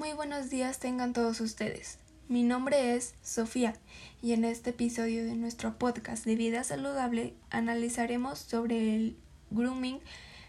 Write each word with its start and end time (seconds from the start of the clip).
Muy 0.00 0.14
buenos 0.14 0.48
días 0.48 0.78
tengan 0.78 1.12
todos 1.12 1.42
ustedes. 1.42 1.98
Mi 2.26 2.42
nombre 2.42 2.96
es 2.96 3.12
Sofía 3.22 3.74
y 4.22 4.32
en 4.32 4.46
este 4.46 4.70
episodio 4.70 5.26
de 5.26 5.34
nuestro 5.34 5.78
podcast 5.78 6.24
de 6.24 6.36
vida 6.36 6.64
saludable 6.64 7.34
analizaremos 7.50 8.38
sobre 8.38 8.94
el 8.96 9.18
grooming, 9.50 10.00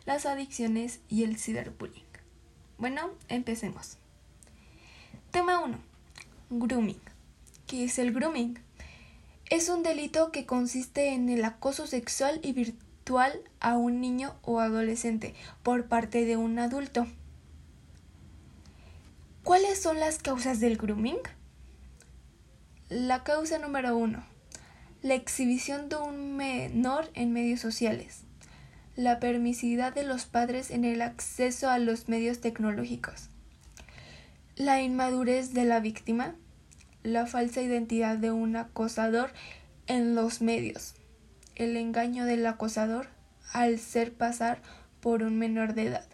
las 0.05 0.25
adicciones 0.25 1.01
y 1.09 1.25
el 1.25 1.37
ciberbullying. 1.37 2.05
Bueno, 2.77 3.09
empecemos. 3.27 3.97
Tema 5.31 5.59
1. 5.59 5.77
Grooming. 6.51 7.01
¿Qué 7.67 7.83
es 7.83 7.99
el 7.99 8.13
grooming? 8.13 8.57
Es 9.49 9.67
un 9.67 9.83
delito 9.83 10.31
que 10.31 10.45
consiste 10.45 11.09
en 11.09 11.27
el 11.27 11.43
acoso 11.43 11.87
sexual 11.87 12.39
y 12.41 12.53
virtual 12.53 13.41
a 13.59 13.75
un 13.75 13.99
niño 13.99 14.33
o 14.43 14.61
adolescente 14.61 15.35
por 15.61 15.87
parte 15.87 16.23
de 16.23 16.37
un 16.37 16.57
adulto 16.57 17.05
¿Cuáles 19.51 19.81
son 19.81 19.99
las 19.99 20.17
causas 20.17 20.61
del 20.61 20.77
grooming? 20.77 21.19
La 22.87 23.25
causa 23.25 23.59
número 23.59 23.97
uno. 23.97 24.23
La 25.01 25.13
exhibición 25.15 25.89
de 25.89 25.97
un 25.97 26.37
menor 26.37 27.09
en 27.15 27.33
medios 27.33 27.59
sociales. 27.59 28.21
La 28.95 29.19
permisividad 29.19 29.93
de 29.93 30.03
los 30.03 30.23
padres 30.23 30.71
en 30.71 30.85
el 30.85 31.01
acceso 31.01 31.69
a 31.69 31.79
los 31.79 32.07
medios 32.07 32.39
tecnológicos. 32.39 33.27
La 34.55 34.81
inmadurez 34.81 35.53
de 35.53 35.65
la 35.65 35.81
víctima. 35.81 36.33
La 37.03 37.25
falsa 37.25 37.61
identidad 37.61 38.15
de 38.15 38.31
un 38.31 38.55
acosador 38.55 39.33
en 39.85 40.15
los 40.15 40.41
medios. 40.41 40.93
El 41.55 41.75
engaño 41.75 42.23
del 42.23 42.45
acosador 42.45 43.09
al 43.51 43.79
ser 43.79 44.13
pasar 44.13 44.61
por 45.01 45.23
un 45.23 45.37
menor 45.37 45.73
de 45.73 45.87
edad. 45.87 46.07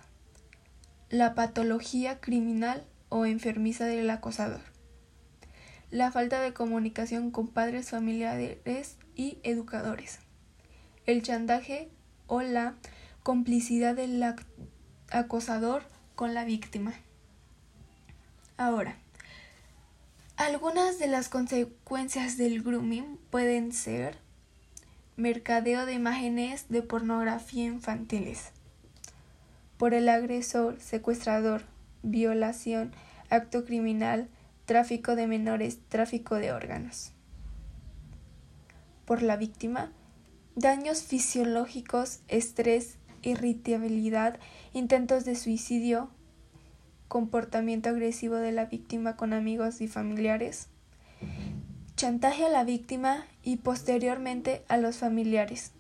La 1.12 1.36
patología 1.36 2.20
criminal 2.20 2.84
o 3.10 3.26
enfermiza 3.26 3.86
del 3.86 4.10
acosador. 4.10 4.62
La 5.90 6.12
falta 6.12 6.42
de 6.42 6.54
comunicación 6.54 7.32
con 7.32 7.48
padres, 7.48 7.90
familiares 7.90 8.98
y 9.16 9.40
educadores. 9.44 10.20
El 11.06 11.24
chantaje 11.24 11.90
o 12.28 12.42
la 12.42 12.76
complicidad 13.24 13.96
del 13.96 14.22
acosador 15.10 15.84
con 16.16 16.34
la 16.34 16.44
víctima. 16.44 16.94
Ahora, 18.58 18.98
algunas 20.36 21.00
de 21.00 21.08
las 21.08 21.30
consecuencias 21.30 22.38
del 22.38 22.62
grooming 22.62 23.18
pueden 23.30 23.72
ser 23.72 24.18
mercadeo 25.16 25.86
de 25.86 25.94
imágenes 25.94 26.70
de 26.70 26.82
pornografía 26.82 27.66
infantiles 27.66 28.52
por 29.78 29.94
el 29.94 30.10
agresor, 30.10 30.80
secuestrador, 30.80 31.64
violación, 32.08 32.92
acto 33.30 33.66
criminal, 33.66 34.30
tráfico 34.66 35.16
de 35.16 35.28
menores, 35.28 35.80
tráfico 35.88 36.36
de 36.36 36.52
órganos. 36.52 37.12
Por 39.06 39.22
la 39.22 39.38
víctima, 39.38 39.92
daños 40.56 41.04
fisiológicos, 41.04 42.20
estrés, 42.28 42.98
irritabilidad, 43.22 44.40
intentos 44.74 45.24
de 45.24 45.36
suicidio, 45.36 46.10
comportamiento 47.08 47.90
agresivo 47.90 48.36
de 48.36 48.52
la 48.52 48.66
víctima 48.66 49.16
con 49.16 49.34
amigos 49.34 49.82
y 49.82 49.88
familiares, 49.88 50.68
chantaje 51.96 52.46
a 52.46 52.50
la 52.50 52.64
víctima 52.64 53.26
y 53.44 53.58
posteriormente 53.58 54.64
a 54.68 54.78
los 54.78 54.98
familiares, 54.98 55.72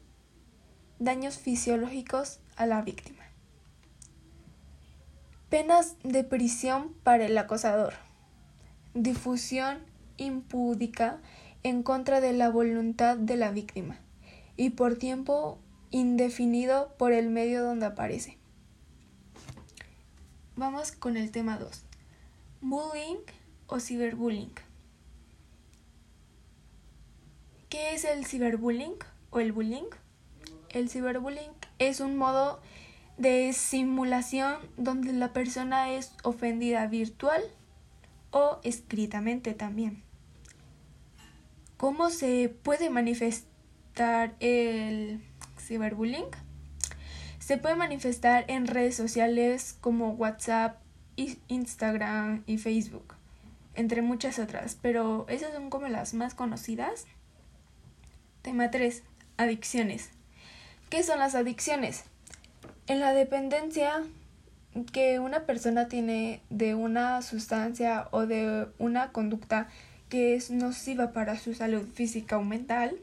daños 0.99 1.37
fisiológicos 1.37 2.39
a 2.55 2.65
la 2.65 2.81
víctima. 2.81 3.26
Penas 5.49 5.95
de 6.03 6.25
prisión 6.25 6.93
para 7.03 7.25
el 7.25 7.37
acosador. 7.37 7.93
Difusión 8.93 9.77
impúdica 10.17 11.21
en 11.63 11.83
contra 11.83 12.19
de 12.19 12.33
la 12.33 12.49
voluntad 12.49 13.15
de 13.15 13.37
la 13.37 13.51
víctima 13.51 13.97
y 14.57 14.71
por 14.71 14.97
tiempo 14.97 15.57
indefinido 15.89 16.93
por 16.97 17.13
el 17.13 17.29
medio 17.29 17.63
donde 17.63 17.85
aparece. 17.85 18.37
Vamos 20.57 20.91
con 20.91 21.15
el 21.15 21.31
tema 21.31 21.57
2. 21.57 21.83
Bullying 22.59 23.21
o 23.67 23.79
ciberbullying. 23.79 24.51
¿Qué 27.69 27.93
es 27.93 28.03
el 28.03 28.25
ciberbullying 28.25 28.95
o 29.29 29.39
el 29.39 29.53
bullying? 29.53 29.87
El 30.69 30.89
ciberbullying 30.89 31.51
es 31.79 32.01
un 32.01 32.17
modo 32.17 32.59
de 33.17 33.51
simulación 33.53 34.57
donde 34.77 35.13
la 35.13 35.33
persona 35.33 35.91
es 35.91 36.13
ofendida 36.23 36.85
virtual 36.87 37.41
o 38.31 38.59
escritamente 38.63 39.53
también. 39.53 40.03
¿Cómo 41.77 42.09
se 42.09 42.49
puede 42.49 42.89
manifestar 42.89 44.35
el 44.39 45.21
ciberbullying? 45.59 46.25
Se 47.39 47.57
puede 47.57 47.75
manifestar 47.75 48.45
en 48.47 48.67
redes 48.67 48.95
sociales 48.95 49.77
como 49.79 50.11
WhatsApp, 50.11 50.81
Instagram 51.47 52.43
y 52.45 52.57
Facebook, 52.57 53.15
entre 53.73 54.01
muchas 54.01 54.37
otras, 54.37 54.77
pero 54.81 55.25
esas 55.29 55.53
son 55.53 55.69
como 55.69 55.87
las 55.87 56.13
más 56.13 56.35
conocidas. 56.35 57.05
Tema 58.41 58.69
3. 58.69 59.03
Adicciones. 59.37 60.09
¿Qué 60.89 61.03
son 61.03 61.19
las 61.19 61.35
adicciones? 61.35 62.03
En 62.87 63.01
la 63.01 63.13
dependencia 63.13 64.03
que 64.93 65.19
una 65.19 65.41
persona 65.41 65.87
tiene 65.87 66.41
de 66.49 66.75
una 66.75 67.21
sustancia 67.21 68.07
o 68.11 68.25
de 68.25 68.67
una 68.77 69.11
conducta 69.11 69.67
que 70.09 70.35
es 70.35 70.51
nociva 70.51 71.11
para 71.11 71.37
su 71.37 71.53
salud 71.53 71.85
física 71.93 72.37
o 72.37 72.43
mental. 72.43 72.95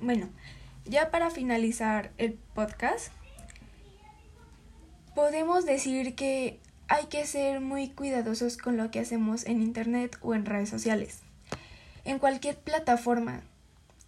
Bueno, 0.00 0.28
ya 0.84 1.10
para 1.10 1.30
finalizar 1.30 2.12
el 2.18 2.34
podcast, 2.54 3.10
podemos 5.14 5.64
decir 5.64 6.14
que 6.14 6.60
hay 6.88 7.06
que 7.06 7.26
ser 7.26 7.60
muy 7.60 7.88
cuidadosos 7.88 8.56
con 8.56 8.76
lo 8.76 8.90
que 8.90 9.00
hacemos 9.00 9.46
en 9.46 9.62
Internet 9.62 10.18
o 10.20 10.34
en 10.34 10.44
redes 10.44 10.68
sociales. 10.68 11.20
En 12.04 12.18
cualquier 12.18 12.56
plataforma, 12.58 13.42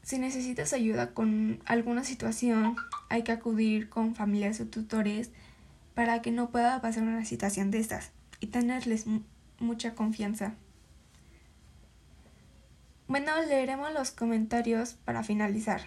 si 0.02 0.18
necesitas 0.18 0.72
ayuda 0.72 1.14
con 1.14 1.60
alguna 1.64 2.04
situación, 2.04 2.76
hay 3.08 3.22
que 3.22 3.32
acudir 3.32 3.88
con 3.88 4.14
familias 4.14 4.60
o 4.60 4.66
tutores 4.66 5.30
para 5.94 6.22
que 6.22 6.30
no 6.30 6.50
pueda 6.50 6.80
pasar 6.80 7.02
una 7.04 7.24
situación 7.24 7.70
de 7.70 7.78
estas 7.78 8.10
y 8.40 8.48
tenerles 8.48 9.06
mucha 9.58 9.94
confianza. 9.94 10.54
Bueno, 13.08 13.32
leeremos 13.48 13.92
los 13.92 14.10
comentarios 14.10 14.94
para 15.04 15.22
finalizar. 15.22 15.82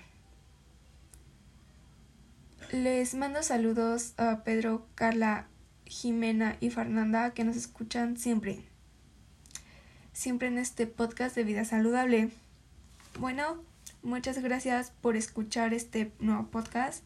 Les 2.71 3.15
mando 3.15 3.43
saludos 3.43 4.13
a 4.17 4.43
Pedro, 4.43 4.87
Carla, 4.95 5.47
Jimena 5.85 6.55
y 6.59 6.69
Fernanda 6.69 7.33
que 7.33 7.43
nos 7.43 7.57
escuchan 7.57 8.17
siempre. 8.17 8.63
Siempre 10.13 10.47
en 10.47 10.57
este 10.57 10.87
podcast 10.87 11.35
de 11.35 11.43
vida 11.43 11.65
saludable. 11.65 12.29
Bueno, 13.19 13.57
Muchas 14.01 14.41
gracias 14.41 14.91
por 15.01 15.17
escuchar 15.17 15.73
este 15.73 16.13
nuevo 16.19 16.47
podcast. 16.47 17.05